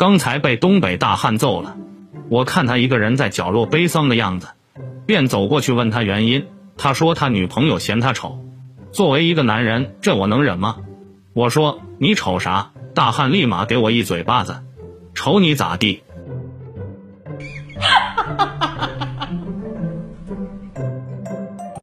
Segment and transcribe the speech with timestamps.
[0.00, 1.76] 刚才被东北大汉揍了
[2.30, 4.48] 我看他一个人在角落悲伤的样子
[5.04, 6.46] 便走过去问他原因。
[6.78, 8.42] 他说他女朋友嫌他丑
[8.92, 10.78] 作为一个男人这我能忍吗？
[11.34, 12.70] 我说你瞅啥？
[12.94, 14.62] 大汉立马给我一嘴巴子
[15.12, 16.02] 瞅你咋地？
[17.78, 18.69] 哈哈哈哈